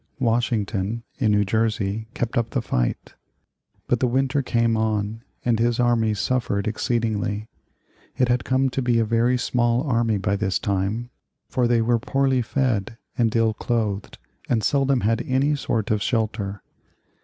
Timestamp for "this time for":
10.37-11.67